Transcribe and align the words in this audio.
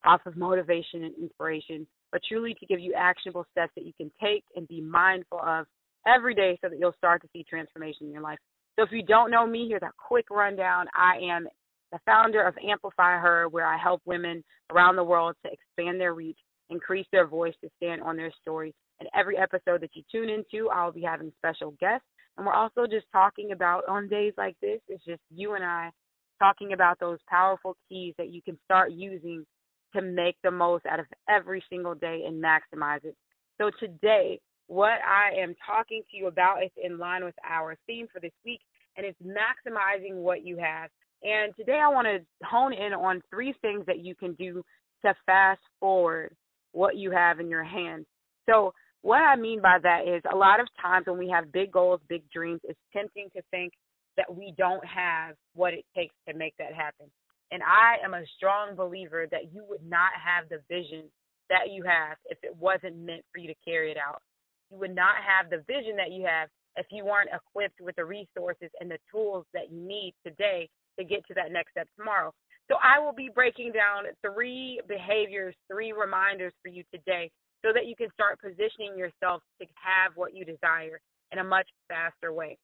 off 0.06 0.22
of 0.26 0.38
motivation 0.38 1.04
and 1.04 1.16
inspiration, 1.16 1.86
but 2.12 2.22
truly 2.28 2.56
to 2.60 2.66
give 2.66 2.80
you 2.80 2.94
actionable 2.96 3.46
steps 3.52 3.72
that 3.76 3.86
you 3.86 3.94
can 4.00 4.12
take 4.22 4.44
and 4.56 4.68
be 4.68 4.82
mindful 4.82 5.40
of 5.40 5.66
every 6.08 6.34
day 6.34 6.58
so 6.62 6.70
that 6.70 6.80
you'll 6.80 6.94
start 6.98 7.22
to 7.22 7.28
see 7.34 7.44
transformation 7.44 8.08
in 8.08 8.14
your 8.14 8.22
life. 8.22 8.40
So 8.78 8.86
if 8.86 8.92
you 8.92 9.04
don't 9.04 9.32
know 9.32 9.46
me, 9.46 9.68
here's 9.68 9.82
a 9.82 9.92
quick 9.98 10.30
rundown. 10.30 10.86
I 10.96 11.18
am 11.32 11.48
the 11.92 12.00
founder 12.06 12.44
of 12.44 12.56
Amplify 12.66 13.18
Her, 13.20 13.48
where 13.50 13.66
I 13.66 13.78
help 13.78 14.02
women 14.06 14.44
around 14.72 14.96
the 14.96 15.04
world 15.04 15.36
to 15.46 15.52
expand 15.52 16.00
their 16.00 16.14
reach, 16.14 16.38
increase 16.70 17.08
their 17.12 17.28
voice, 17.28 17.54
to 17.62 17.70
stand 17.78 18.02
on 18.02 18.18
their 18.18 18.32
story. 18.42 18.74
And 19.00 19.10
every 19.18 19.38
episode 19.38 19.82
that 19.82 19.92
you 19.94 20.04
tune 20.12 20.30
into, 20.30 20.70
I'll 20.70 20.92
be 20.92 21.02
having 21.02 21.32
special 21.38 21.72
guests. 21.80 22.06
And 22.38 22.46
we're 22.46 22.54
also 22.54 22.86
just 22.86 23.06
talking 23.12 23.52
about, 23.52 23.88
on 23.88 24.08
days 24.08 24.34
like 24.38 24.56
this, 24.62 24.80
it's 24.88 25.04
just 25.04 25.22
you 25.30 25.56
and 25.56 25.64
I 25.64 25.92
talking 26.40 26.74
about 26.74 27.00
those 27.00 27.20
powerful 27.30 27.76
keys 27.88 28.14
that 28.18 28.30
you 28.30 28.42
can 28.42 28.58
start 28.64 28.92
using 28.92 29.46
to 29.94 30.02
make 30.02 30.36
the 30.44 30.52
most 30.52 30.86
out 30.86 31.00
of 31.00 31.06
every 31.28 31.64
single 31.70 31.96
day 31.96 32.24
and 32.26 32.42
maximize 32.42 33.04
it. 33.04 33.16
So 33.58 33.72
today, 33.80 34.40
what 34.68 35.00
I 35.06 35.38
am 35.38 35.56
talking 35.66 36.04
to 36.10 36.18
you 36.18 36.28
about 36.28 36.64
is 36.64 36.72
in 36.82 36.98
line 36.98 37.26
with 37.26 37.36
our 37.50 37.76
theme 37.88 38.08
for 38.14 38.20
this 38.20 38.32
week, 38.46 38.62
and 38.96 39.06
it's 39.06 39.18
maximizing 39.22 40.16
what 40.16 40.46
you 40.46 40.58
have. 40.58 40.90
And 41.24 41.54
today 41.58 41.80
I 41.84 41.90
want 41.90 42.08
to 42.08 42.46
hone 42.46 42.72
in 42.72 42.94
on 42.94 43.22
three 43.30 43.54
things 43.62 43.84
that 43.88 44.00
you 44.00 44.16
can 44.16 44.34
do 44.36 44.64
to 45.04 45.14
fast 45.26 45.62
forward 45.80 46.36
what 46.72 46.98
you 46.98 47.12
have 47.12 47.40
in 47.40 47.50
your 47.50 47.64
hands. 47.64 48.06
So, 48.50 48.74
what 49.02 49.20
I 49.20 49.38
mean 49.38 49.62
by 49.62 49.78
that 49.82 50.08
is 50.08 50.22
a 50.32 50.36
lot 50.36 50.60
of 50.60 50.68
times 50.82 51.08
when 51.08 51.18
we 51.18 51.30
have 51.30 51.54
big 51.54 51.72
goals, 51.72 52.02
big 52.10 52.30
dreams, 52.32 52.60
it's 52.66 52.80
tempting 52.92 53.30
to 53.34 53.42
think 53.50 53.72
that 54.18 54.36
we 54.36 54.54
don't 54.58 54.84
have 54.86 55.36
what 55.56 55.74
it 55.74 55.86
takes 55.96 56.14
to 56.28 56.36
make 56.36 56.54
that 56.60 56.74
happen. 56.74 57.08
And 57.52 57.64
I 57.64 58.04
am 58.04 58.14
a 58.14 58.28
strong 58.36 58.76
believer 58.76 59.26
that 59.32 59.54
you 59.54 59.64
would 59.70 59.88
not 59.88 60.12
have 60.20 60.50
the 60.50 60.60
vision 60.70 61.06
that 61.50 61.72
you 61.72 61.84
have 61.84 62.18
if 62.26 62.38
it 62.44 62.56
wasn't 62.60 62.98
meant 62.98 63.24
for 63.32 63.40
you 63.40 63.48
to 63.48 63.56
carry 63.66 63.92
it 63.92 63.98
out. 63.98 64.22
You 64.70 64.78
would 64.80 64.94
not 64.94 65.16
have 65.26 65.50
the 65.50 65.64
vision 65.66 65.96
that 65.96 66.12
you 66.12 66.26
have 66.26 66.50
if 66.76 66.86
you 66.92 67.06
weren't 67.06 67.30
equipped 67.34 67.82
with 67.82 67.96
the 67.96 68.06
resources 68.06 68.70
and 68.80 68.92
the 68.92 69.00
tools 69.12 69.46
that 69.54 69.72
you 69.72 69.80
need 69.80 70.14
today 70.26 70.70
to 71.00 71.06
get 71.06 71.26
to 71.28 71.34
that 71.36 71.52
next 71.52 71.72
step 71.72 71.88
tomorrow. 71.98 72.34
So 72.70 72.78
I 72.84 73.00
will 73.04 73.14
be 73.14 73.30
breaking 73.34 73.72
down 73.72 74.06
three 74.22 74.80
behaviors, 74.88 75.56
three 75.72 75.92
reminders 75.92 76.54
for 76.62 76.70
you 76.70 76.84
today 76.94 77.32
so 77.66 77.70
that 77.74 77.88
you 77.88 77.96
can 77.96 78.10
start 78.14 78.40
positioning 78.40 78.98
yourself 78.98 79.42
to 79.60 79.68
have 79.74 80.14
what 80.16 80.36
you 80.36 80.46
desire 80.46 81.02
in 81.32 81.40
a 81.40 81.44
much 81.44 81.68
faster 81.90 82.32
way. 82.32 82.58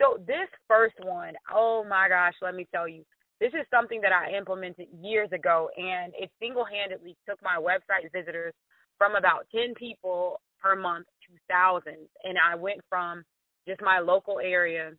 So 0.00 0.18
this 0.26 0.48
first 0.68 0.94
one, 1.02 1.34
oh 1.52 1.84
my 1.88 2.08
gosh, 2.08 2.34
let 2.42 2.54
me 2.54 2.66
tell 2.74 2.88
you, 2.88 3.04
this 3.40 3.52
is 3.52 3.66
something 3.72 4.00
that 4.00 4.12
I 4.12 4.36
implemented 4.36 4.86
years 5.02 5.28
ago 5.32 5.68
and 5.76 6.12
it 6.18 6.30
single-handedly 6.40 7.16
took 7.28 7.38
my 7.42 7.58
website 7.58 8.10
visitors 8.12 8.54
from 8.98 9.16
about 9.16 9.46
10 9.54 9.74
people 9.74 10.40
per 10.60 10.76
month 10.76 11.06
to 11.26 11.36
thousands 11.50 12.08
and 12.22 12.38
I 12.38 12.54
went 12.54 12.80
from 12.88 13.24
just 13.66 13.82
my 13.82 13.98
local 13.98 14.38
area 14.38 14.92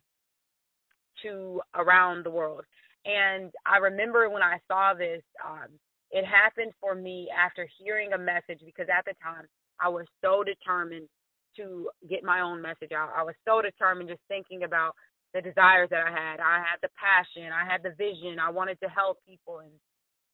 to 1.22 1.60
around 1.74 2.24
the 2.24 2.30
world. 2.30 2.64
And 3.06 3.52
I 3.64 3.78
remember 3.78 4.28
when 4.28 4.42
I 4.42 4.58
saw 4.68 4.94
this, 4.94 5.22
um, 5.44 5.70
it 6.10 6.24
happened 6.26 6.72
for 6.80 6.94
me 6.94 7.28
after 7.30 7.68
hearing 7.78 8.12
a 8.12 8.18
message 8.18 8.60
because 8.64 8.86
at 8.90 9.04
the 9.04 9.14
time 9.22 9.46
I 9.80 9.88
was 9.88 10.06
so 10.22 10.42
determined 10.42 11.08
to 11.56 11.88
get 12.08 12.24
my 12.24 12.40
own 12.40 12.60
message 12.60 12.92
out. 12.92 13.10
I 13.16 13.22
was 13.22 13.34
so 13.46 13.62
determined 13.62 14.08
just 14.08 14.20
thinking 14.28 14.64
about 14.64 14.92
the 15.34 15.40
desires 15.40 15.88
that 15.90 16.06
I 16.06 16.10
had. 16.10 16.40
I 16.40 16.58
had 16.58 16.80
the 16.82 16.90
passion, 16.98 17.50
I 17.52 17.64
had 17.64 17.82
the 17.82 17.94
vision, 17.96 18.38
I 18.38 18.50
wanted 18.50 18.78
to 18.80 18.88
help 18.88 19.18
people 19.26 19.60
and 19.60 19.72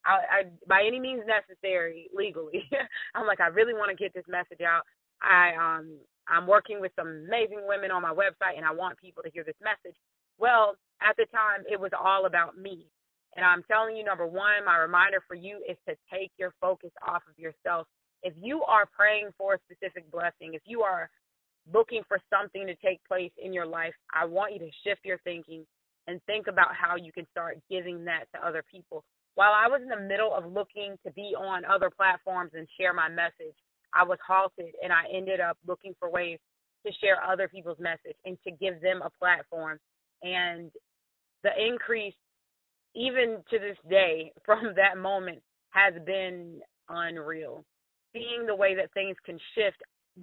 I, 0.05 0.15
I 0.15 0.39
by 0.67 0.83
any 0.87 0.99
means 0.99 1.23
necessary 1.27 2.09
legally. 2.15 2.65
I'm 3.15 3.27
like 3.27 3.41
I 3.41 3.49
really 3.49 3.75
want 3.75 3.91
to 3.91 4.03
get 4.03 4.15
this 4.15 4.27
message 4.29 4.61
out. 4.61 4.83
I 5.23 5.55
um 5.55 5.99
I'm 6.29 6.47
working 6.47 6.81
with 6.81 6.93
some 6.97 7.09
amazing 7.27 7.63
women 7.67 7.91
on 7.91 8.03
my 8.03 8.13
website 8.15 8.57
and 8.57 8.65
I 8.67 8.73
want 8.73 8.99
people 8.99 9.23
to 9.23 9.31
hear 9.31 9.45
this 9.45 9.59
message. 9.63 9.97
Well, 10.39 10.75
at 11.09 11.17
the 11.17 11.27
time, 11.33 11.65
it 11.71 11.81
was 11.81 11.91
all 11.99 12.27
about 12.27 12.59
me. 12.59 12.87
And 13.37 13.45
I'm 13.47 13.63
telling 13.65 13.97
you, 13.97 14.05
number 14.05 14.27
one, 14.27 14.65
my 14.67 14.79
reminder 14.79 15.23
for 15.27 15.35
you 15.35 15.63
is 15.69 15.77
to 15.89 15.97
take 16.13 16.31
your 16.39 16.55
focus 16.61 16.91
off 17.07 17.23
of 17.29 17.39
yourself. 17.39 17.87
If 18.23 18.35
you 18.41 18.63
are 18.65 18.87
praying 18.87 19.31
for 19.39 19.55
a 19.55 19.59
specific 19.65 20.11
blessing, 20.11 20.55
if 20.55 20.63
you 20.65 20.83
are 20.83 21.11
looking 21.73 22.03
for 22.09 22.19
something 22.31 22.67
to 22.67 22.75
take 22.77 23.01
place 23.07 23.33
in 23.43 23.53
your 23.53 23.67
life, 23.67 23.95
I 24.13 24.27
want 24.27 24.53
you 24.53 24.59
to 24.61 24.71
shift 24.85 25.05
your 25.05 25.19
thinking 25.25 25.65
and 26.07 26.21
think 26.27 26.47
about 26.47 26.75
how 26.75 26.97
you 26.97 27.13
can 27.13 27.27
start 27.31 27.59
giving 27.71 28.05
that 28.05 28.25
to 28.35 28.47
other 28.47 28.63
people. 28.71 29.05
While 29.35 29.53
I 29.53 29.69
was 29.69 29.81
in 29.83 29.89
the 29.89 30.09
middle 30.09 30.35
of 30.35 30.45
looking 30.53 30.97
to 31.07 31.13
be 31.13 31.35
on 31.39 31.65
other 31.65 31.91
platforms 31.91 32.51
and 32.55 32.69
share 32.79 32.93
my 32.93 33.09
message, 33.09 33.57
I 33.95 34.05
was 34.05 34.19
halted 34.27 34.75
and 34.83 34.93
I 34.93 35.05
ended 35.13 35.41
up 35.41 35.57
looking 35.67 35.95
for 35.99 36.11
ways 36.11 36.39
to 36.85 36.93
share 37.01 37.23
other 37.23 37.49
people's 37.49 37.79
message 37.79 38.17
and 38.25 38.37
to 38.45 38.51
give 38.51 38.81
them 38.83 39.01
a 39.03 39.11
platform 39.19 39.79
and 40.23 40.71
the 41.43 41.51
increase 41.59 42.15
even 42.95 43.43
to 43.51 43.59
this 43.59 43.79
day 43.89 44.33
from 44.45 44.75
that 44.77 44.99
moment 44.99 45.41
has 45.71 45.95
been 46.05 46.61
unreal. 46.89 47.65
Seeing 48.13 48.47
the 48.47 48.55
way 48.55 48.75
that 48.75 48.93
things 48.93 49.17
can 49.25 49.39
shift 49.55 49.79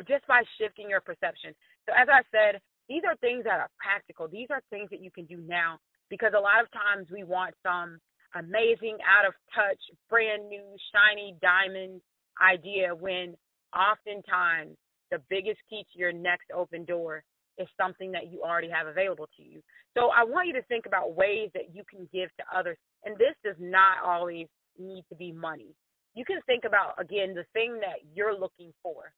just 0.08 0.26
by 0.28 0.44
shifting 0.60 0.90
your 0.90 1.02
perception. 1.02 1.56
So 1.88 1.94
as 1.98 2.08
i 2.08 2.22
said 2.30 2.62
these 2.90 3.04
are 3.08 3.16
things 3.18 3.44
that 3.44 3.60
are 3.60 3.70
practical. 3.78 4.28
These 4.28 4.48
are 4.50 4.62
things 4.72 4.90
that 4.90 5.02
you 5.02 5.12
can 5.12 5.26
do 5.26 5.38
now 5.48 5.78
because 6.10 6.34
a 6.36 6.42
lot 6.42 6.62
of 6.62 6.72
times 6.72 7.08
we 7.14 7.24
want 7.24 7.54
some 7.62 8.00
amazing 8.36 8.98
out 9.06 9.28
of 9.28 9.34
touch 9.54 9.80
brand 10.10 10.50
new 10.50 10.64
shiny 10.92 11.36
diamond 11.42 12.02
idea 12.42 12.94
when 12.94 13.36
oftentimes 13.76 14.76
the 15.12 15.22
biggest 15.30 15.60
key 15.70 15.86
to 15.94 16.00
your 16.00 16.12
next 16.12 16.46
open 16.54 16.84
door 16.86 17.24
is 17.60 17.68
something 17.80 18.12
that 18.14 18.32
you 18.32 18.42
already 18.42 18.70
have 18.70 18.88
available 18.88 19.28
to 19.38 19.44
you. 19.44 19.62
So 19.96 20.10
I 20.16 20.24
want 20.24 20.48
you 20.48 20.54
to 20.54 20.64
think 20.64 20.86
about 20.86 21.16
ways 21.16 21.50
that 21.54 21.76
you 21.76 21.84
can 21.90 22.08
give 22.12 22.30
to 22.38 22.58
others. 22.58 22.78
And 23.04 23.16
this 23.18 23.36
does 23.44 23.58
not 23.60 23.98
always 24.04 24.48
need 24.80 25.04
to 25.10 25.16
be 25.16 25.32
money. 25.32 25.76
You 26.16 26.26
can 26.26 26.40
think 26.48 26.64
about, 26.64 26.96
again, 26.98 27.36
the 27.36 27.46
thing 27.54 27.80
that 27.82 28.00
you're 28.16 28.38
looking 28.38 28.72
for. 28.82 29.12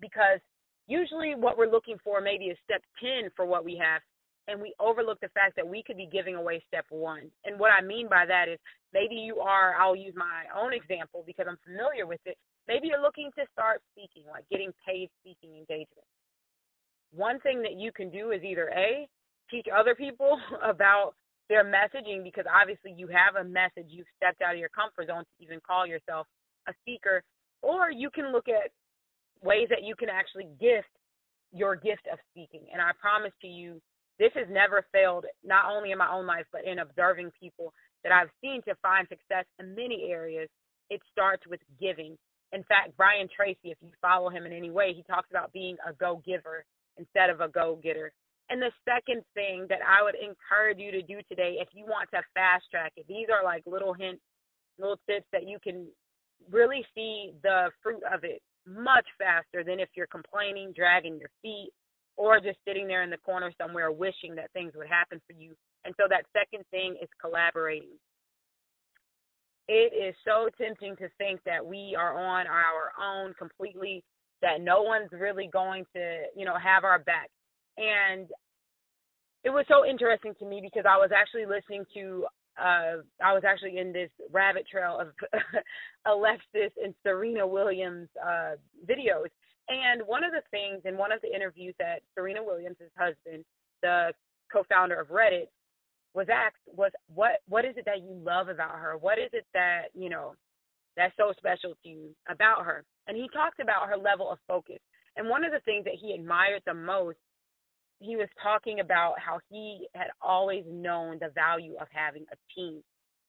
Because 0.00 0.40
usually 0.86 1.34
what 1.34 1.58
we're 1.58 1.70
looking 1.70 1.96
for 2.04 2.20
maybe 2.20 2.46
is 2.46 2.56
step 2.64 2.82
10 3.02 3.30
for 3.34 3.44
what 3.44 3.64
we 3.64 3.76
have. 3.76 4.00
And 4.46 4.62
we 4.62 4.72
overlook 4.80 5.20
the 5.20 5.28
fact 5.34 5.56
that 5.56 5.68
we 5.68 5.82
could 5.86 5.98
be 5.98 6.08
giving 6.10 6.36
away 6.36 6.62
step 6.66 6.86
one. 6.88 7.30
And 7.44 7.58
what 7.58 7.70
I 7.70 7.84
mean 7.84 8.08
by 8.08 8.24
that 8.24 8.48
is 8.48 8.58
maybe 8.94 9.14
you 9.16 9.40
are, 9.40 9.74
I'll 9.74 9.96
use 9.96 10.14
my 10.16 10.48
own 10.56 10.72
example 10.72 11.22
because 11.26 11.46
I'm 11.50 11.58
familiar 11.66 12.06
with 12.06 12.20
it. 12.24 12.38
Maybe 12.66 12.88
you're 12.88 13.02
looking 13.02 13.30
to 13.36 13.44
start 13.52 13.82
speaking, 13.92 14.24
like 14.30 14.44
getting 14.48 14.72
paid 14.86 15.10
speaking 15.20 15.58
engagements 15.58 16.08
one 17.12 17.40
thing 17.40 17.62
that 17.62 17.74
you 17.76 17.92
can 17.92 18.10
do 18.10 18.30
is 18.30 18.42
either 18.42 18.70
A, 18.76 19.08
teach 19.50 19.66
other 19.74 19.94
people 19.94 20.38
about 20.62 21.14
their 21.48 21.64
messaging 21.64 22.22
because 22.22 22.44
obviously 22.48 22.92
you 22.96 23.08
have 23.08 23.36
a 23.40 23.48
message, 23.48 23.86
you've 23.88 24.10
stepped 24.16 24.42
out 24.42 24.54
of 24.54 24.60
your 24.60 24.68
comfort 24.68 25.08
zone 25.08 25.24
to 25.24 25.44
even 25.44 25.60
call 25.66 25.86
yourself 25.86 26.26
a 26.68 26.72
speaker, 26.82 27.22
or 27.62 27.90
you 27.90 28.10
can 28.10 28.32
look 28.32 28.48
at 28.48 28.70
ways 29.42 29.68
that 29.70 29.82
you 29.82 29.94
can 29.96 30.08
actually 30.08 30.46
gift 30.60 30.92
your 31.52 31.74
gift 31.74 32.04
of 32.12 32.18
speaking. 32.30 32.66
And 32.72 32.82
I 32.82 32.90
promise 33.00 33.32
to 33.40 33.48
you, 33.48 33.80
this 34.18 34.32
has 34.34 34.46
never 34.50 34.84
failed, 34.92 35.24
not 35.44 35.72
only 35.72 35.92
in 35.92 35.98
my 35.98 36.10
own 36.12 36.26
life, 36.26 36.44
but 36.52 36.64
in 36.64 36.80
observing 36.80 37.30
people 37.40 37.72
that 38.02 38.12
I've 38.12 38.30
seen 38.42 38.60
to 38.68 38.74
find 38.82 39.06
success 39.08 39.46
in 39.58 39.74
many 39.74 40.10
areas. 40.10 40.48
It 40.90 41.00
starts 41.10 41.46
with 41.48 41.60
giving. 41.80 42.18
In 42.52 42.64
fact, 42.64 42.96
Brian 42.96 43.28
Tracy, 43.34 43.70
if 43.70 43.78
you 43.80 43.90
follow 44.02 44.28
him 44.28 44.44
in 44.44 44.52
any 44.52 44.70
way, 44.70 44.92
he 44.94 45.02
talks 45.02 45.30
about 45.30 45.52
being 45.52 45.76
a 45.86 45.92
go 45.92 46.22
giver 46.26 46.64
instead 46.98 47.30
of 47.30 47.40
a 47.40 47.48
go 47.48 47.78
getter. 47.82 48.12
And 48.50 48.62
the 48.62 48.72
second 48.88 49.22
thing 49.34 49.66
that 49.68 49.80
I 49.86 50.02
would 50.02 50.14
encourage 50.14 50.78
you 50.78 50.90
to 50.92 51.02
do 51.02 51.20
today, 51.28 51.56
if 51.60 51.68
you 51.72 51.84
want 51.84 52.08
to 52.14 52.22
fast 52.34 52.64
track 52.70 52.92
it, 52.96 53.06
these 53.08 53.26
are 53.32 53.44
like 53.44 53.62
little 53.66 53.92
hints, 53.92 54.22
little 54.78 54.98
tips 55.08 55.26
that 55.32 55.46
you 55.46 55.58
can 55.62 55.86
really 56.50 56.84
see 56.94 57.32
the 57.42 57.70
fruit 57.82 58.02
of 58.10 58.24
it 58.24 58.40
much 58.66 59.06
faster 59.18 59.64
than 59.64 59.80
if 59.80 59.88
you're 59.96 60.06
complaining, 60.06 60.72
dragging 60.74 61.18
your 61.18 61.30
feet, 61.42 61.70
or 62.16 62.40
just 62.40 62.58
sitting 62.66 62.86
there 62.86 63.02
in 63.02 63.10
the 63.10 63.18
corner 63.18 63.52
somewhere 63.60 63.92
wishing 63.92 64.34
that 64.34 64.52
things 64.52 64.72
would 64.76 64.88
happen 64.88 65.20
for 65.26 65.34
you. 65.34 65.54
And 65.84 65.94
so 65.96 66.04
that 66.10 66.24
second 66.32 66.64
thing 66.70 66.96
is 67.00 67.08
collaborating. 67.20 67.96
It 69.68 69.92
is 69.92 70.14
so 70.24 70.48
tempting 70.60 70.96
to 70.96 71.08
think 71.18 71.40
that 71.44 71.64
we 71.64 71.94
are 71.96 72.18
on 72.18 72.46
our 72.46 72.92
own 73.00 73.34
completely, 73.38 74.02
that 74.42 74.60
no 74.60 74.82
one's 74.82 75.10
really 75.12 75.48
going 75.52 75.84
to, 75.94 76.22
you 76.36 76.44
know, 76.44 76.56
have 76.56 76.84
our 76.84 76.98
back. 76.98 77.30
And 77.76 78.28
it 79.44 79.50
was 79.50 79.64
so 79.68 79.84
interesting 79.88 80.34
to 80.38 80.46
me 80.46 80.60
because 80.62 80.84
I 80.88 80.96
was 80.96 81.10
actually 81.14 81.46
listening 81.46 81.84
to 81.94 82.26
uh 82.58 83.02
I 83.22 83.32
was 83.32 83.44
actually 83.46 83.78
in 83.78 83.92
this 83.92 84.10
rabbit 84.32 84.66
trail 84.70 84.98
of 85.00 85.08
Alexis 86.06 86.72
and 86.82 86.94
Serena 87.02 87.46
Williams 87.46 88.08
uh 88.24 88.56
videos. 88.88 89.30
And 89.68 90.02
one 90.06 90.24
of 90.24 90.32
the 90.32 90.42
things 90.50 90.82
in 90.84 90.96
one 90.96 91.12
of 91.12 91.20
the 91.20 91.34
interviews 91.34 91.74
that 91.78 92.00
Serena 92.14 92.42
Williams' 92.42 92.76
husband, 92.96 93.44
the 93.82 94.12
co-founder 94.50 94.98
of 94.98 95.08
Reddit, 95.08 95.48
was 96.14 96.26
asked 96.32 96.56
was 96.66 96.90
what 97.14 97.40
what 97.48 97.64
is 97.64 97.76
it 97.76 97.84
that 97.84 98.02
you 98.02 98.18
love 98.24 98.48
about 98.48 98.78
her? 98.78 98.96
What 98.96 99.18
is 99.18 99.30
it 99.32 99.46
that, 99.54 99.88
you 99.94 100.08
know, 100.08 100.34
that's 100.98 101.16
so 101.16 101.32
special 101.38 101.74
to 101.82 101.88
you 101.88 102.14
about 102.28 102.64
her? 102.64 102.84
And 103.06 103.16
he 103.16 103.28
talked 103.32 103.60
about 103.60 103.88
her 103.88 103.96
level 103.96 104.30
of 104.30 104.38
focus. 104.46 104.80
And 105.16 105.28
one 105.28 105.44
of 105.44 105.52
the 105.52 105.60
things 105.64 105.84
that 105.84 105.98
he 106.00 106.12
admired 106.12 106.62
the 106.66 106.74
most 106.74 107.16
he 108.00 108.16
was 108.16 108.28
talking 108.42 108.80
about 108.80 109.14
how 109.18 109.40
he 109.50 109.88
had 109.94 110.08
always 110.22 110.64
known 110.68 111.18
the 111.20 111.30
value 111.34 111.74
of 111.80 111.88
having 111.90 112.24
a 112.32 112.36
team, 112.54 112.82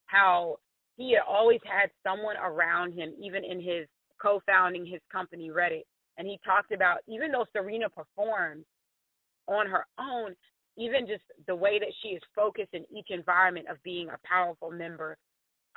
how 0.06 0.58
he 0.96 1.14
had 1.14 1.24
always 1.28 1.60
had 1.64 1.90
someone 2.04 2.36
around 2.38 2.94
him, 2.94 3.14
even 3.22 3.44
in 3.44 3.60
his 3.60 3.88
co 4.22 4.42
founding 4.46 4.86
his 4.86 5.02
company, 5.12 5.50
Reddit. 5.50 5.84
And 6.18 6.28
he 6.28 6.40
talked 6.46 6.72
about 6.72 7.00
even 7.08 7.32
though 7.32 7.46
Serena 7.54 7.90
performs 7.90 8.66
on 9.48 9.68
her 9.68 9.86
own, 10.00 10.36
even 10.78 11.08
just 11.08 11.24
the 11.48 11.56
way 11.56 11.80
that 11.80 11.94
she 12.02 12.10
is 12.10 12.22
focused 12.36 12.74
in 12.74 12.86
each 12.96 13.08
environment 13.10 13.68
of 13.70 13.82
being 13.84 14.10
a 14.10 14.20
powerful 14.28 14.70
member 14.70 15.18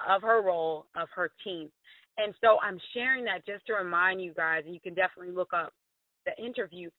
of 0.08 0.22
her 0.22 0.42
role, 0.42 0.86
of 0.96 1.08
her 1.14 1.30
team. 1.44 1.70
And 2.18 2.34
so 2.40 2.58
I'm 2.62 2.78
sharing 2.92 3.24
that 3.24 3.46
just 3.46 3.66
to 3.66 3.74
remind 3.74 4.20
you 4.20 4.34
guys, 4.34 4.62
and 4.64 4.74
you 4.74 4.80
can 4.80 4.94
definitely 4.94 5.34
look 5.34 5.52
up 5.54 5.72
the 6.26 6.44
interview 6.44 6.90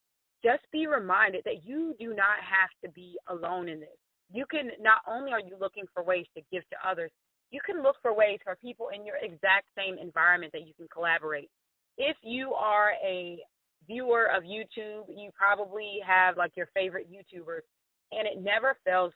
just 0.43 0.63
be 0.71 0.87
reminded 0.87 1.41
that 1.45 1.65
you 1.65 1.95
do 1.99 2.09
not 2.09 2.37
have 2.43 2.69
to 2.83 2.91
be 2.91 3.17
alone 3.29 3.69
in 3.69 3.79
this. 3.79 3.97
You 4.31 4.45
can 4.49 4.71
not 4.81 4.99
only 5.07 5.31
are 5.31 5.39
you 5.39 5.55
looking 5.59 5.85
for 5.93 6.03
ways 6.03 6.25
to 6.35 6.43
give 6.51 6.63
to 6.69 6.89
others, 6.89 7.11
you 7.49 7.61
can 7.65 7.81
look 7.81 7.95
for 8.01 8.13
ways 8.15 8.39
for 8.43 8.57
people 8.57 8.89
in 8.93 9.05
your 9.05 9.15
exact 9.21 9.67
same 9.77 9.97
environment 9.97 10.51
that 10.53 10.67
you 10.67 10.73
can 10.75 10.87
collaborate. 10.91 11.49
If 11.97 12.17
you 12.23 12.53
are 12.53 12.91
a 13.05 13.39
viewer 13.87 14.25
of 14.25 14.43
YouTube, 14.43 15.05
you 15.07 15.29
probably 15.37 15.99
have 16.05 16.35
like 16.35 16.51
your 16.55 16.67
favorite 16.73 17.07
YouTubers, 17.09 17.63
and 18.11 18.27
it 18.27 18.43
never 18.43 18.75
fails. 18.83 19.13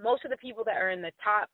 Most 0.00 0.24
of 0.24 0.30
the 0.30 0.36
people 0.36 0.64
that 0.64 0.76
are 0.76 0.90
in 0.90 1.02
the 1.02 1.12
top 1.24 1.48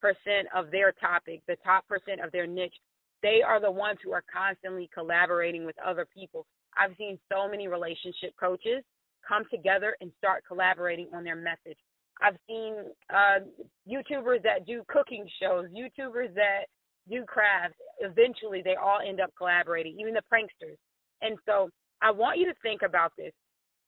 percent 0.00 0.48
of 0.54 0.70
their 0.70 0.92
topic, 0.92 1.42
the 1.46 1.56
top 1.64 1.86
percent 1.88 2.20
of 2.24 2.32
their 2.32 2.46
niche, 2.46 2.74
they 3.22 3.40
are 3.46 3.60
the 3.60 3.70
ones 3.70 3.98
who 4.02 4.12
are 4.12 4.24
constantly 4.32 4.88
collaborating 4.94 5.64
with 5.64 5.76
other 5.84 6.06
people 6.06 6.46
I've 6.78 6.96
seen 6.96 7.18
so 7.30 7.48
many 7.48 7.68
relationship 7.68 8.34
coaches 8.38 8.84
come 9.26 9.42
together 9.50 9.96
and 10.00 10.12
start 10.18 10.44
collaborating 10.46 11.08
on 11.14 11.24
their 11.24 11.36
message. 11.36 11.78
I've 12.22 12.36
seen 12.48 12.74
uh, 13.10 13.40
YouTubers 13.88 14.42
that 14.42 14.66
do 14.66 14.82
cooking 14.88 15.26
shows, 15.40 15.66
YouTubers 15.70 16.34
that 16.34 16.66
do 17.08 17.24
crafts. 17.24 17.76
Eventually, 18.00 18.62
they 18.62 18.74
all 18.74 18.98
end 19.06 19.20
up 19.20 19.30
collaborating, 19.36 19.96
even 20.00 20.14
the 20.14 20.22
pranksters. 20.32 20.76
And 21.20 21.38
so, 21.46 21.70
I 22.00 22.10
want 22.12 22.38
you 22.38 22.46
to 22.46 22.54
think 22.62 22.82
about 22.82 23.12
this. 23.18 23.32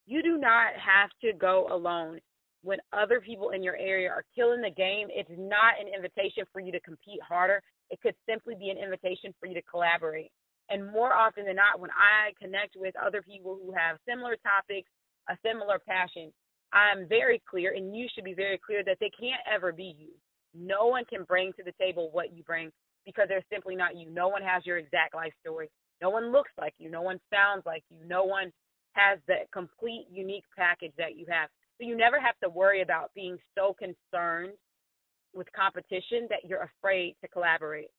You 0.05 0.21
do 0.21 0.37
not 0.37 0.73
have 0.73 1.09
to 1.21 1.37
go 1.37 1.67
alone. 1.71 2.19
When 2.63 2.79
other 2.93 3.19
people 3.19 3.49
in 3.49 3.63
your 3.63 3.75
area 3.75 4.09
are 4.09 4.23
killing 4.35 4.61
the 4.61 4.69
game, 4.69 5.07
it's 5.09 5.31
not 5.31 5.81
an 5.81 5.87
invitation 5.93 6.45
for 6.53 6.59
you 6.59 6.71
to 6.71 6.79
compete 6.81 7.21
harder. 7.27 7.61
It 7.89 7.99
could 8.01 8.15
simply 8.29 8.55
be 8.55 8.69
an 8.69 8.77
invitation 8.77 9.33
for 9.39 9.47
you 9.47 9.55
to 9.55 9.61
collaborate. 9.63 10.31
And 10.69 10.91
more 10.91 11.13
often 11.13 11.45
than 11.45 11.55
not, 11.55 11.79
when 11.79 11.89
I 11.91 12.31
connect 12.41 12.75
with 12.77 12.95
other 12.95 13.21
people 13.21 13.59
who 13.61 13.73
have 13.73 13.97
similar 14.07 14.37
topics, 14.37 14.89
a 15.29 15.37
similar 15.45 15.79
passion, 15.79 16.31
I'm 16.71 17.07
very 17.07 17.41
clear, 17.49 17.73
and 17.75 17.95
you 17.95 18.07
should 18.13 18.23
be 18.23 18.33
very 18.33 18.59
clear 18.63 18.83
that 18.85 18.97
they 18.99 19.11
can't 19.19 19.41
ever 19.51 19.73
be 19.73 19.95
you. 19.97 20.11
No 20.53 20.87
one 20.87 21.03
can 21.05 21.23
bring 21.23 21.51
to 21.53 21.63
the 21.63 21.73
table 21.79 22.09
what 22.11 22.33
you 22.33 22.43
bring 22.43 22.71
because 23.05 23.25
they're 23.27 23.43
simply 23.51 23.75
not 23.75 23.97
you. 23.97 24.09
No 24.09 24.27
one 24.27 24.41
has 24.43 24.65
your 24.65 24.77
exact 24.77 25.15
life 25.15 25.33
story. 25.41 25.69
No 26.01 26.09
one 26.09 26.31
looks 26.31 26.51
like 26.57 26.73
you. 26.77 26.89
No 26.89 27.01
one 27.01 27.19
sounds 27.33 27.63
like 27.65 27.83
you. 27.89 27.97
No 28.07 28.23
one 28.23 28.51
has 28.93 29.19
the 29.27 29.45
complete 29.53 30.07
unique 30.11 30.43
package 30.57 30.93
that 30.97 31.15
you 31.15 31.25
have. 31.29 31.49
So 31.81 31.87
you 31.87 31.97
never 31.97 32.19
have 32.19 32.37
to 32.43 32.49
worry 32.49 32.83
about 32.83 33.11
being 33.15 33.37
so 33.57 33.73
concerned 33.73 34.53
with 35.33 35.47
competition 35.53 36.27
that 36.29 36.45
you're 36.47 36.69
afraid 36.77 37.15
to 37.21 37.27
collaborate. 37.27 37.89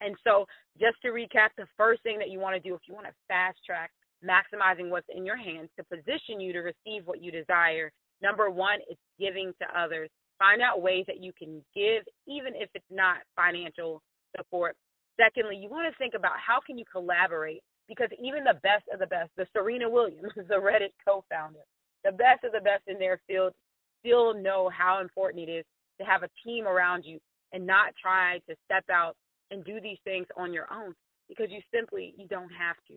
And 0.00 0.14
so, 0.22 0.46
just 0.78 1.00
to 1.02 1.08
recap, 1.08 1.50
the 1.56 1.66
first 1.76 2.02
thing 2.02 2.18
that 2.18 2.30
you 2.30 2.38
want 2.38 2.54
to 2.54 2.68
do 2.68 2.74
if 2.74 2.82
you 2.86 2.94
want 2.94 3.06
to 3.06 3.12
fast 3.26 3.58
track 3.66 3.90
maximizing 4.22 4.88
what's 4.88 5.06
in 5.14 5.26
your 5.26 5.36
hands 5.36 5.68
to 5.76 5.84
position 5.84 6.40
you 6.40 6.52
to 6.52 6.60
receive 6.60 7.04
what 7.04 7.20
you 7.20 7.32
desire, 7.32 7.90
number 8.22 8.50
one 8.50 8.78
is 8.88 8.96
giving 9.18 9.52
to 9.60 9.78
others. 9.78 10.08
Find 10.38 10.62
out 10.62 10.80
ways 10.80 11.04
that 11.08 11.20
you 11.20 11.32
can 11.36 11.62
give, 11.74 12.04
even 12.28 12.54
if 12.54 12.70
it's 12.74 12.84
not 12.90 13.18
financial 13.34 14.00
support. 14.36 14.76
Secondly, 15.20 15.56
you 15.56 15.68
want 15.68 15.92
to 15.92 15.98
think 15.98 16.14
about 16.14 16.34
how 16.38 16.60
can 16.64 16.78
you 16.78 16.84
collaborate 16.90 17.62
because 17.88 18.08
even 18.22 18.44
the 18.44 18.58
best 18.62 18.84
of 18.92 19.00
the 19.00 19.06
best, 19.06 19.30
the 19.36 19.46
Serena 19.52 19.90
Williams, 19.90 20.30
the 20.36 20.54
Reddit 20.54 20.94
co-founder, 21.04 21.66
the 22.04 22.12
best 22.12 22.44
of 22.44 22.52
the 22.52 22.60
best 22.60 22.82
in 22.86 22.98
their 22.98 23.20
field 23.26 23.52
still 24.00 24.34
know 24.34 24.70
how 24.76 25.00
important 25.00 25.48
it 25.48 25.52
is 25.52 25.64
to 26.00 26.06
have 26.06 26.22
a 26.22 26.30
team 26.44 26.66
around 26.66 27.04
you 27.04 27.18
and 27.52 27.66
not 27.66 27.94
try 28.00 28.38
to 28.48 28.56
step 28.64 28.84
out 28.90 29.14
and 29.50 29.64
do 29.64 29.80
these 29.80 29.98
things 30.04 30.26
on 30.36 30.52
your 30.52 30.66
own 30.72 30.94
because 31.28 31.48
you 31.50 31.60
simply 31.72 32.14
you 32.16 32.26
don't 32.26 32.50
have 32.50 32.76
to. 32.88 32.94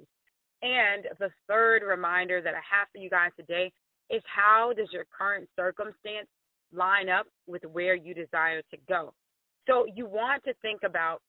And 0.61 1.05
the 1.19 1.29
third 1.47 1.83
reminder 1.83 2.41
that 2.41 2.53
I 2.53 2.61
have 2.69 2.87
for 2.91 2.99
you 2.99 3.09
guys 3.09 3.31
today 3.37 3.71
is 4.09 4.21
how 4.25 4.73
does 4.75 4.87
your 4.91 5.05
current 5.15 5.47
circumstance 5.55 6.27
line 6.73 7.09
up 7.09 7.27
with 7.47 7.63
where 7.71 7.95
you 7.95 8.13
desire 8.13 8.61
to 8.71 8.77
go? 8.87 9.13
So 9.67 9.85
you 9.95 10.05
want 10.05 10.43
to 10.45 10.53
think 10.61 10.81
about 10.83 11.21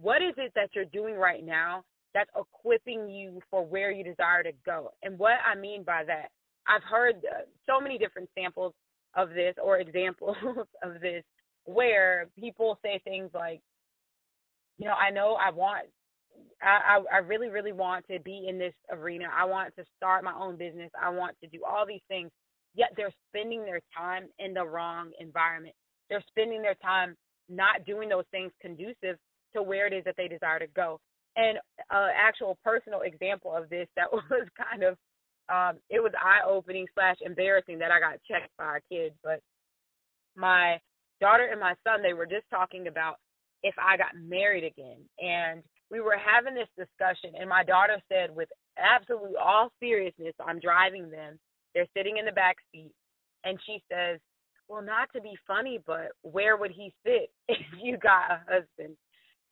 what 0.00 0.22
is 0.22 0.34
it 0.36 0.52
that 0.54 0.70
you're 0.74 0.84
doing 0.86 1.16
right 1.16 1.44
now 1.44 1.82
that's 2.14 2.30
equipping 2.36 3.08
you 3.08 3.40
for 3.50 3.64
where 3.64 3.90
you 3.90 4.04
desire 4.04 4.42
to 4.42 4.52
go. 4.64 4.90
And 5.02 5.18
what 5.18 5.34
I 5.44 5.58
mean 5.58 5.82
by 5.82 6.04
that, 6.04 6.28
I've 6.68 6.84
heard 6.84 7.16
uh, 7.16 7.42
so 7.66 7.80
many 7.80 7.98
different 7.98 8.28
samples 8.38 8.74
of 9.16 9.30
this 9.30 9.54
or 9.62 9.78
examples 9.78 10.36
of 10.82 11.00
this 11.00 11.24
where 11.64 12.28
people 12.38 12.78
say 12.82 13.00
things 13.04 13.30
like, 13.34 13.60
you 14.78 14.86
know, 14.86 14.94
I 14.94 15.10
know 15.10 15.34
I 15.34 15.50
want 15.50 15.86
I, 16.62 16.98
I, 16.98 17.16
I 17.16 17.18
really, 17.18 17.48
really 17.48 17.72
want 17.72 18.06
to 18.10 18.18
be 18.20 18.46
in 18.48 18.58
this 18.58 18.74
arena. 18.90 19.26
I 19.34 19.44
want 19.44 19.74
to 19.76 19.84
start 19.96 20.24
my 20.24 20.34
own 20.34 20.56
business. 20.56 20.90
I 21.00 21.10
want 21.10 21.36
to 21.42 21.48
do 21.48 21.60
all 21.64 21.86
these 21.86 22.02
things. 22.08 22.30
Yet 22.74 22.90
they're 22.96 23.14
spending 23.28 23.64
their 23.64 23.80
time 23.96 24.24
in 24.38 24.54
the 24.54 24.64
wrong 24.64 25.10
environment. 25.20 25.74
They're 26.10 26.24
spending 26.28 26.62
their 26.62 26.76
time 26.76 27.16
not 27.48 27.84
doing 27.86 28.08
those 28.08 28.24
things 28.30 28.52
conducive 28.60 29.16
to 29.54 29.62
where 29.62 29.86
it 29.86 29.92
is 29.92 30.04
that 30.04 30.14
they 30.16 30.28
desire 30.28 30.58
to 30.58 30.66
go. 30.68 31.00
And 31.36 31.58
an 31.90 32.10
actual 32.16 32.58
personal 32.64 33.00
example 33.02 33.54
of 33.54 33.68
this 33.70 33.88
that 33.96 34.12
was 34.12 34.48
kind 34.70 34.82
of 34.82 34.96
um, 35.48 35.78
it 35.90 36.02
was 36.02 36.12
eye 36.20 36.46
opening 36.48 36.86
slash 36.94 37.16
embarrassing 37.24 37.78
that 37.78 37.90
I 37.90 38.00
got 38.00 38.20
checked 38.28 38.56
by 38.58 38.78
a 38.78 38.94
kid. 38.94 39.12
But 39.22 39.40
my 40.36 40.78
daughter 41.20 41.48
and 41.50 41.60
my 41.60 41.74
son, 41.86 42.02
they 42.02 42.12
were 42.12 42.26
just 42.26 42.48
talking 42.50 42.86
about 42.86 43.16
if 43.62 43.74
I 43.78 43.96
got 43.96 44.16
married 44.16 44.64
again. 44.64 44.98
And 45.18 45.62
we 45.90 46.00
were 46.00 46.16
having 46.18 46.54
this 46.54 46.68
discussion, 46.76 47.34
and 47.38 47.48
my 47.48 47.64
daughter 47.64 48.00
said, 48.08 48.34
with 48.34 48.48
absolute 48.76 49.36
all 49.36 49.70
seriousness, 49.80 50.34
I'm 50.44 50.60
driving 50.60 51.10
them. 51.10 51.38
They're 51.74 51.88
sitting 51.96 52.18
in 52.18 52.26
the 52.26 52.32
back 52.32 52.56
seat, 52.72 52.92
and 53.44 53.58
she 53.66 53.82
says, 53.90 54.20
"Well, 54.68 54.82
not 54.82 55.08
to 55.14 55.20
be 55.20 55.36
funny, 55.46 55.80
but 55.86 56.12
where 56.22 56.56
would 56.56 56.70
he 56.70 56.92
sit 57.04 57.30
if 57.48 57.66
you 57.80 57.96
got 57.96 58.30
a 58.30 58.40
husband?" 58.48 58.96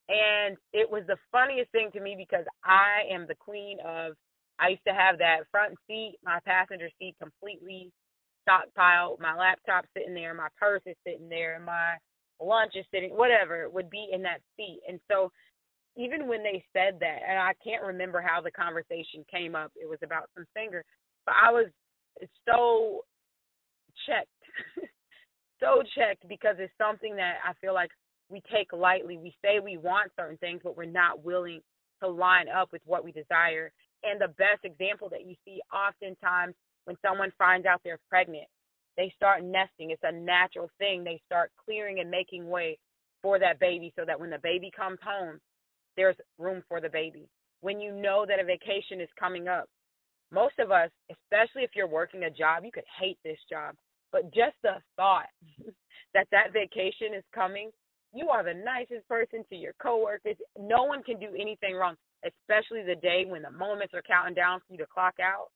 And 0.09 0.57
it 0.73 0.89
was 0.91 1.03
the 1.07 1.17
funniest 1.33 1.73
thing 1.73 1.91
to 1.93 2.01
me 2.01 2.15
because 2.17 2.45
I 2.65 3.13
am 3.13 3.27
the 3.27 3.35
queen 3.35 3.79
of. 3.85 4.15
I 4.59 4.69
used 4.69 4.85
to 4.87 4.95
have 4.95 5.19
that 5.19 5.49
front 5.51 5.75
seat, 5.87 6.17
my 6.25 6.39
passenger 6.45 6.89
seat 6.99 7.15
completely 7.21 7.93
stockpiled, 8.49 9.21
my 9.21 9.35
laptop 9.37 9.85
sitting 9.97 10.15
there, 10.15 10.35
my 10.35 10.49
purse 10.59 10.83
is 10.87 10.97
sitting 11.07 11.29
there, 11.29 11.61
my 11.61 11.97
lunch 12.41 12.73
is 12.75 12.85
sitting, 12.93 13.11
whatever, 13.11 13.69
would 13.69 13.91
be 13.91 14.09
in 14.13 14.23
that 14.23 14.41
seat. 14.57 14.81
And 14.89 15.01
so 15.11 15.31
even 15.97 16.29
when 16.29 16.43
they 16.43 16.65
said 16.73 16.99
that, 17.01 17.19
and 17.29 17.39
I 17.39 17.53
can't 17.65 17.83
remember 17.83 18.21
how 18.21 18.41
the 18.41 18.51
conversation 18.51 19.25
came 19.31 19.55
up, 19.55 19.73
it 19.77 19.89
was 19.89 19.99
about 20.03 20.29
some 20.35 20.47
singer, 20.57 20.85
but 21.25 21.35
I 21.43 21.51
was 21.51 21.67
so 22.49 23.03
checked, 24.07 24.29
so 25.61 25.83
checked 25.97 26.29
because 26.29 26.57
it's 26.59 26.73
something 26.79 27.17
that 27.17 27.37
I 27.45 27.53
feel 27.61 27.75
like 27.75 27.91
we 28.29 28.43
take 28.53 28.73
lightly. 28.73 29.19
We 29.19 29.35
say 29.43 29.61
we 29.61 29.77
want 29.77 30.13
certain 30.19 30.39
things, 30.39 30.61
but 30.63 30.77
we're 30.77 30.85
not 30.85 31.25
willing 31.25 31.61
to 32.03 32.09
line 32.09 32.47
up 32.49 32.71
with 32.73 32.83
what 32.85 33.05
we 33.05 33.13
desire. 33.13 33.73
And 34.03 34.21
the 34.21 34.29
best 34.29 34.65
example 34.65 35.09
that 35.11 35.27
you 35.27 35.35
see 35.45 35.61
oftentimes 35.73 36.55
when 36.85 36.97
someone 37.05 37.33
finds 37.39 37.67
out 37.67 37.81
they're 37.85 37.99
pregnant, 38.09 38.47
they 38.97 39.13
start 39.17 39.43
nesting. 39.43 39.91
It's 39.91 40.03
a 40.05 40.13
natural 40.13 40.71
thing. 40.79 41.05
They 41.05 41.21
start 41.27 41.51
clearing 41.65 42.01
and 42.01 42.11
making 42.11 42.49
way 42.49 42.79
for 43.23 43.39
that 43.39 43.61
baby 43.61 43.93
so 43.97 44.05
that 44.07 44.19
when 44.19 44.31
the 44.31 44.39
baby 44.43 44.71
comes 44.75 44.99
home, 45.05 45.41
there's 45.97 46.17
room 46.39 46.63
for 46.69 46.81
the 46.81 46.89
baby. 46.89 47.29
When 47.61 47.81
you 47.81 47.93
know 47.93 48.25
that 48.29 48.41
a 48.41 48.45
vacation 48.45 49.01
is 49.01 49.09
coming 49.19 49.49
up, 49.49 49.69
most 50.33 50.59
of 50.59 50.71
us, 50.71 50.91
especially 51.11 51.63
if 51.63 51.71
you're 51.75 51.89
working 51.89 52.25
a 52.25 52.31
job, 52.31 52.65
you 52.65 52.73
could 52.73 52.85
hate 52.99 53.19
this 53.25 53.39
job, 53.49 53.75
but 54.13 54.25
just 54.35 54.57
the 54.63 54.75
thought 54.97 55.27
that 56.15 56.27
that 56.31 56.53
vacation 56.53 57.15
is 57.17 57.25
coming, 57.35 57.71
you 58.13 58.29
are 58.29 58.43
the 58.43 58.55
nicest 58.55 59.07
person 59.09 59.45
to 59.51 59.57
your 59.57 59.73
coworkers. 59.81 60.37
No 60.59 60.85
one 60.85 61.03
can 61.03 61.19
do 61.19 61.29
anything 61.39 61.75
wrong, 61.75 61.97
especially 62.25 62.83
the 62.83 63.01
day 63.01 63.25
when 63.27 63.43
the 63.43 63.51
moments 63.51 63.95
are 63.95 64.03
counting 64.03 64.35
down 64.35 64.61
for 64.61 64.73
you 64.73 64.79
to 64.79 64.87
clock 64.87 65.15
out 65.21 65.49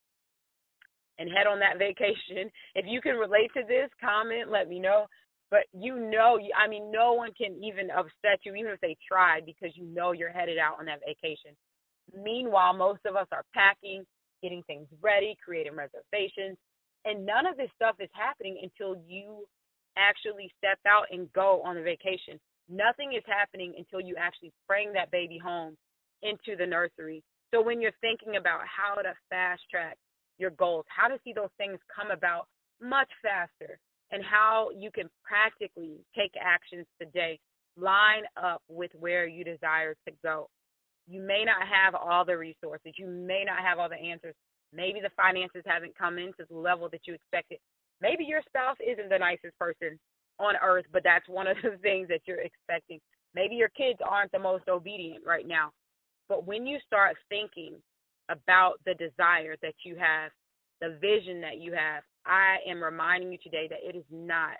and 1.18 1.30
head 1.30 1.46
on 1.46 1.60
that 1.60 1.78
vacation. 1.78 2.50
If 2.74 2.86
you 2.88 3.00
can 3.00 3.16
relate 3.16 3.50
to 3.54 3.62
this, 3.66 3.90
comment, 4.00 4.50
let 4.50 4.68
me 4.68 4.80
know. 4.80 5.06
But 5.50 5.66
you 5.72 5.98
know, 5.98 6.38
I 6.56 6.68
mean, 6.68 6.92
no 6.92 7.12
one 7.12 7.30
can 7.36 7.62
even 7.62 7.90
upset 7.90 8.38
you, 8.44 8.54
even 8.54 8.70
if 8.70 8.80
they 8.80 8.96
tried, 9.06 9.44
because 9.44 9.76
you 9.76 9.84
know 9.84 10.12
you're 10.12 10.30
headed 10.30 10.58
out 10.58 10.78
on 10.78 10.86
that 10.86 11.00
vacation. 11.06 11.56
Meanwhile, 12.14 12.74
most 12.74 13.00
of 13.04 13.16
us 13.16 13.26
are 13.32 13.44
packing, 13.52 14.06
getting 14.42 14.62
things 14.64 14.86
ready, 15.02 15.36
creating 15.44 15.74
reservations, 15.74 16.56
and 17.04 17.26
none 17.26 17.46
of 17.46 17.56
this 17.56 17.70
stuff 17.74 17.96
is 17.98 18.10
happening 18.12 18.60
until 18.62 19.02
you 19.08 19.44
actually 19.96 20.52
step 20.56 20.78
out 20.86 21.06
and 21.10 21.32
go 21.32 21.62
on 21.64 21.74
the 21.74 21.82
vacation. 21.82 22.38
Nothing 22.68 23.14
is 23.16 23.24
happening 23.26 23.74
until 23.76 24.00
you 24.00 24.14
actually 24.16 24.52
bring 24.68 24.92
that 24.92 25.10
baby 25.10 25.38
home 25.38 25.76
into 26.22 26.56
the 26.56 26.66
nursery. 26.66 27.22
So 27.52 27.62
when 27.62 27.80
you're 27.80 27.96
thinking 28.00 28.36
about 28.36 28.60
how 28.64 29.00
to 29.00 29.12
fast 29.28 29.62
track 29.70 29.96
your 30.38 30.50
goals, 30.50 30.84
how 30.88 31.08
to 31.08 31.18
see 31.24 31.32
those 31.32 31.52
things 31.58 31.78
come 31.94 32.10
about 32.10 32.46
much 32.80 33.10
faster, 33.22 33.78
and 34.12 34.24
how 34.24 34.70
you 34.76 34.90
can 34.90 35.08
practically 35.22 35.98
take 36.16 36.32
actions 36.40 36.86
today, 37.00 37.38
line 37.76 38.24
up 38.36 38.60
with 38.68 38.90
where 38.98 39.28
you 39.28 39.44
desire 39.44 39.94
to 40.06 40.12
go. 40.24 40.48
You 41.06 41.22
may 41.22 41.44
not 41.44 41.66
have 41.68 41.94
all 41.94 42.24
the 42.24 42.36
resources, 42.36 42.94
you 42.96 43.06
may 43.06 43.44
not 43.46 43.58
have 43.58 43.78
all 43.78 43.88
the 43.88 43.96
answers, 43.96 44.34
Maybe 44.72 45.00
the 45.00 45.10
finances 45.16 45.62
haven't 45.66 45.98
come 45.98 46.18
in 46.18 46.32
to 46.38 46.46
the 46.48 46.56
level 46.56 46.88
that 46.90 47.00
you 47.06 47.14
expected. 47.14 47.58
Maybe 48.00 48.24
your 48.24 48.42
spouse 48.46 48.76
isn't 48.80 49.08
the 49.08 49.18
nicest 49.18 49.58
person 49.58 49.98
on 50.38 50.54
earth, 50.62 50.86
but 50.92 51.02
that's 51.04 51.28
one 51.28 51.46
of 51.46 51.56
the 51.62 51.76
things 51.82 52.08
that 52.08 52.22
you're 52.26 52.40
expecting. 52.40 53.00
Maybe 53.34 53.54
your 53.54 53.70
kids 53.70 53.98
aren't 54.04 54.32
the 54.32 54.38
most 54.38 54.68
obedient 54.68 55.24
right 55.26 55.46
now. 55.46 55.70
But 56.30 56.46
when 56.46 56.64
you 56.64 56.78
start 56.86 57.16
thinking 57.28 57.74
about 58.30 58.74
the 58.86 58.94
desire 58.94 59.56
that 59.62 59.74
you 59.84 59.96
have, 59.96 60.30
the 60.80 60.96
vision 61.00 61.40
that 61.40 61.58
you 61.58 61.72
have, 61.72 62.04
I 62.24 62.58
am 62.70 62.80
reminding 62.80 63.32
you 63.32 63.38
today 63.42 63.66
that 63.68 63.82
it 63.82 63.96
is 63.98 64.04
not 64.12 64.54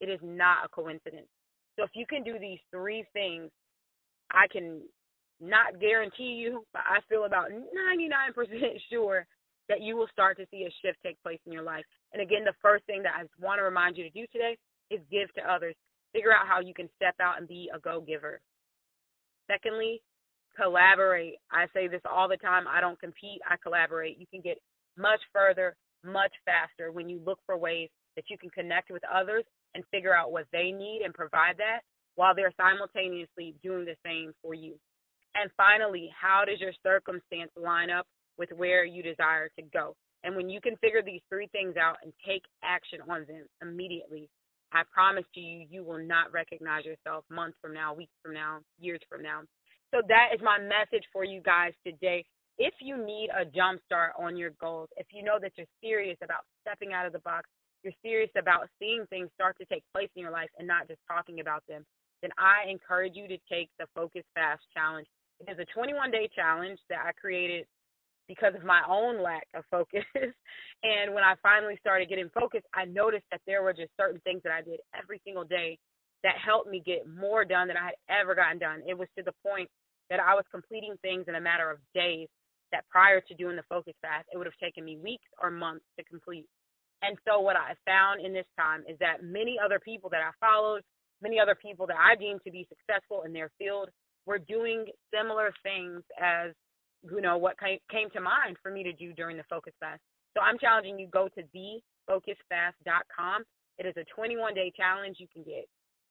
it 0.00 0.10
is 0.10 0.20
not 0.22 0.66
a 0.66 0.68
coincidence. 0.68 1.26
So 1.76 1.84
if 1.84 1.90
you 1.94 2.04
can 2.06 2.24
do 2.24 2.38
these 2.38 2.58
three 2.70 3.06
things, 3.14 3.50
I 4.30 4.46
can 4.52 4.82
not 5.40 5.80
guarantee 5.80 6.36
you, 6.44 6.66
but 6.74 6.82
I 6.84 7.00
feel 7.08 7.24
about 7.24 7.48
99% 7.48 7.64
sure 8.90 9.26
that 9.70 9.80
you 9.80 9.96
will 9.96 10.08
start 10.12 10.36
to 10.36 10.46
see 10.50 10.66
a 10.66 10.74
shift 10.84 10.98
take 11.02 11.20
place 11.22 11.40
in 11.46 11.52
your 11.52 11.62
life. 11.62 11.84
And 12.12 12.20
again, 12.20 12.44
the 12.44 12.52
first 12.60 12.84
thing 12.84 13.02
that 13.04 13.14
I 13.16 13.24
want 13.42 13.60
to 13.60 13.64
remind 13.64 13.96
you 13.96 14.04
to 14.04 14.10
do 14.10 14.26
today 14.30 14.58
is 14.90 15.00
give 15.10 15.32
to 15.34 15.50
others. 15.50 15.74
Figure 16.12 16.34
out 16.34 16.46
how 16.46 16.60
you 16.60 16.74
can 16.74 16.90
step 16.96 17.14
out 17.22 17.38
and 17.38 17.48
be 17.48 17.70
a 17.74 17.78
go 17.78 18.04
giver. 18.06 18.40
Secondly, 19.50 20.02
collaborate. 20.54 21.34
I 21.50 21.66
say 21.74 21.88
this 21.88 22.02
all 22.10 22.28
the 22.28 22.36
time 22.36 22.64
I 22.68 22.80
don't 22.80 23.00
compete, 23.00 23.40
I 23.48 23.56
collaborate. 23.62 24.18
You 24.18 24.26
can 24.30 24.40
get 24.40 24.58
much 24.96 25.20
further, 25.32 25.76
much 26.04 26.32
faster 26.44 26.92
when 26.92 27.08
you 27.08 27.20
look 27.24 27.38
for 27.46 27.56
ways 27.56 27.88
that 28.16 28.24
you 28.28 28.38
can 28.38 28.50
connect 28.50 28.90
with 28.90 29.02
others 29.12 29.44
and 29.74 29.84
figure 29.90 30.14
out 30.14 30.32
what 30.32 30.46
they 30.52 30.70
need 30.70 31.02
and 31.04 31.12
provide 31.12 31.56
that 31.58 31.80
while 32.14 32.34
they're 32.34 32.54
simultaneously 32.56 33.54
doing 33.62 33.84
the 33.84 33.96
same 34.06 34.32
for 34.40 34.54
you. 34.54 34.74
And 35.34 35.50
finally, 35.56 36.10
how 36.14 36.44
does 36.46 36.60
your 36.60 36.72
circumstance 36.84 37.50
line 37.56 37.90
up 37.90 38.06
with 38.38 38.50
where 38.56 38.84
you 38.84 39.02
desire 39.02 39.48
to 39.56 39.62
go. 39.72 39.94
And 40.22 40.36
when 40.36 40.48
you 40.48 40.60
can 40.60 40.76
figure 40.76 41.02
these 41.02 41.20
three 41.28 41.48
things 41.48 41.76
out 41.76 41.96
and 42.02 42.12
take 42.26 42.42
action 42.62 43.00
on 43.08 43.26
them 43.28 43.46
immediately, 43.62 44.28
I 44.72 44.82
promise 44.92 45.26
you, 45.34 45.66
you 45.70 45.84
will 45.84 46.04
not 46.04 46.32
recognize 46.32 46.84
yourself 46.84 47.24
months 47.30 47.56
from 47.60 47.74
now, 47.74 47.94
weeks 47.94 48.12
from 48.22 48.34
now, 48.34 48.58
years 48.80 49.00
from 49.08 49.22
now. 49.22 49.42
So 49.94 50.02
that 50.08 50.34
is 50.34 50.42
my 50.42 50.58
message 50.58 51.06
for 51.12 51.22
you 51.22 51.40
guys 51.40 51.70
today. 51.86 52.24
If 52.58 52.74
you 52.82 52.98
need 52.98 53.30
a 53.30 53.44
jump 53.44 53.78
start 53.86 54.10
on 54.18 54.36
your 54.36 54.50
goals, 54.60 54.88
if 54.96 55.06
you 55.14 55.22
know 55.22 55.38
that 55.40 55.52
you're 55.54 55.70
serious 55.80 56.18
about 56.20 56.42
stepping 56.66 56.92
out 56.92 57.06
of 57.06 57.12
the 57.12 57.20
box, 57.20 57.46
you're 57.84 57.94
serious 58.02 58.30
about 58.36 58.66
seeing 58.80 59.06
things 59.06 59.30
start 59.34 59.54
to 59.60 59.64
take 59.66 59.84
place 59.94 60.10
in 60.16 60.22
your 60.22 60.32
life 60.32 60.50
and 60.58 60.66
not 60.66 60.88
just 60.88 60.98
talking 61.06 61.38
about 61.38 61.62
them, 61.68 61.86
then 62.22 62.32
I 62.38 62.68
encourage 62.68 63.14
you 63.14 63.28
to 63.28 63.38
take 63.48 63.70
the 63.78 63.86
Focus 63.94 64.24
Fast 64.34 64.62
Challenge. 64.74 65.06
It 65.38 65.52
is 65.52 65.58
a 65.60 65.72
21 65.72 66.10
day 66.10 66.28
challenge 66.34 66.80
that 66.90 66.98
I 67.06 67.12
created 67.12 67.64
because 68.26 68.56
of 68.56 68.64
my 68.64 68.82
own 68.90 69.22
lack 69.22 69.46
of 69.54 69.62
focus. 69.70 70.02
and 70.82 71.14
when 71.14 71.22
I 71.22 71.34
finally 71.40 71.78
started 71.78 72.08
getting 72.08 72.30
focused, 72.34 72.66
I 72.74 72.84
noticed 72.84 73.26
that 73.30 73.42
there 73.46 73.62
were 73.62 73.72
just 73.72 73.94
certain 73.96 74.20
things 74.24 74.42
that 74.42 74.50
I 74.50 74.60
did 74.60 74.80
every 74.90 75.20
single 75.24 75.44
day 75.44 75.78
that 76.24 76.34
helped 76.44 76.68
me 76.68 76.82
get 76.84 77.06
more 77.06 77.44
done 77.44 77.68
than 77.68 77.76
I 77.76 77.92
had 77.94 78.22
ever 78.22 78.34
gotten 78.34 78.58
done. 78.58 78.82
It 78.88 78.98
was 78.98 79.06
to 79.16 79.22
the 79.22 79.34
point 79.46 79.70
that 80.14 80.22
I 80.22 80.34
was 80.38 80.44
completing 80.52 80.94
things 81.02 81.26
in 81.26 81.34
a 81.34 81.40
matter 81.40 81.68
of 81.68 81.78
days 81.92 82.28
that 82.70 82.86
prior 82.88 83.20
to 83.20 83.34
doing 83.34 83.56
the 83.56 83.66
focus 83.68 83.94
fast, 84.00 84.28
it 84.32 84.38
would 84.38 84.46
have 84.46 84.62
taken 84.62 84.84
me 84.84 84.96
weeks 84.96 85.26
or 85.42 85.50
months 85.50 85.84
to 85.98 86.04
complete. 86.04 86.46
And 87.02 87.18
so 87.26 87.40
what 87.40 87.56
I 87.56 87.74
found 87.84 88.24
in 88.24 88.32
this 88.32 88.46
time 88.56 88.84
is 88.88 88.96
that 89.00 89.24
many 89.24 89.56
other 89.58 89.80
people 89.80 90.08
that 90.10 90.22
I 90.22 90.30
followed, 90.38 90.82
many 91.20 91.40
other 91.40 91.58
people 91.58 91.84
that 91.88 91.98
I 91.98 92.14
deemed 92.14 92.42
to 92.44 92.52
be 92.52 92.64
successful 92.70 93.22
in 93.26 93.32
their 93.32 93.50
field 93.58 93.90
were 94.24 94.38
doing 94.38 94.86
similar 95.10 95.52
things 95.64 96.02
as 96.14 96.52
you 97.02 97.20
know 97.20 97.36
what 97.36 97.58
came 97.58 98.08
to 98.14 98.20
mind 98.20 98.56
for 98.62 98.70
me 98.70 98.84
to 98.84 98.92
do 98.92 99.12
during 99.12 99.36
the 99.36 99.44
focus 99.50 99.74
fast. 99.80 100.00
So 100.32 100.40
I'm 100.40 100.58
challenging 100.58 100.96
you 100.96 101.08
go 101.08 101.28
to 101.34 101.42
thefocusfast.com. 101.50 103.42
It 103.78 103.86
is 103.86 103.94
a 103.98 104.04
21 104.14 104.54
day 104.54 104.72
challenge. 104.76 105.16
You 105.18 105.26
can 105.34 105.42
get 105.42 105.66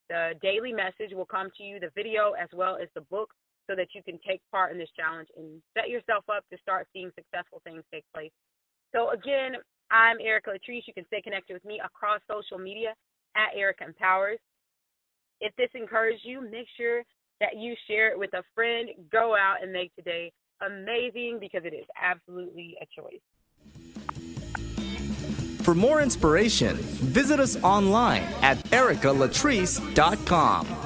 the 0.09 0.33
daily 0.41 0.73
message 0.73 1.13
will 1.13 1.25
come 1.25 1.49
to 1.57 1.63
you, 1.63 1.79
the 1.79 1.89
video 1.95 2.33
as 2.33 2.49
well 2.53 2.77
as 2.81 2.87
the 2.95 3.01
book, 3.01 3.29
so 3.67 3.75
that 3.75 3.87
you 3.93 4.03
can 4.03 4.19
take 4.27 4.41
part 4.51 4.71
in 4.71 4.77
this 4.77 4.89
challenge 4.95 5.29
and 5.37 5.61
set 5.77 5.89
yourself 5.89 6.23
up 6.29 6.43
to 6.51 6.57
start 6.61 6.87
seeing 6.93 7.11
successful 7.15 7.61
things 7.63 7.83
take 7.91 8.05
place. 8.13 8.31
So 8.93 9.11
again, 9.11 9.53
I'm 9.91 10.17
Erica 10.19 10.51
Latrice. 10.51 10.87
You 10.87 10.93
can 10.93 11.05
stay 11.07 11.21
connected 11.21 11.53
with 11.53 11.65
me 11.65 11.81
across 11.83 12.21
social 12.29 12.57
media 12.57 12.93
at 13.35 13.55
Erica 13.55 13.85
Empowers. 13.85 14.39
If 15.39 15.55
this 15.55 15.69
encouraged 15.73 16.21
you, 16.23 16.41
make 16.41 16.67
sure 16.77 17.03
that 17.39 17.57
you 17.57 17.75
share 17.87 18.11
it 18.11 18.19
with 18.19 18.33
a 18.33 18.43
friend. 18.55 18.89
Go 19.11 19.35
out 19.35 19.57
and 19.61 19.71
make 19.71 19.93
today 19.95 20.31
amazing 20.65 21.37
because 21.39 21.61
it 21.65 21.73
is 21.73 21.85
absolutely 22.01 22.75
a 22.81 22.87
choice. 22.99 23.21
For 25.63 25.73
more 25.73 26.01
inspiration, 26.01 26.75
visit 26.77 27.39
us 27.39 27.61
online 27.63 28.23
at 28.41 28.57
ericalatrice.com. 28.65 30.82